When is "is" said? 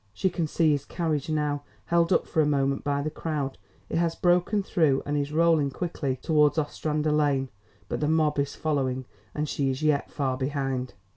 5.15-5.31, 8.39-8.55, 9.69-9.83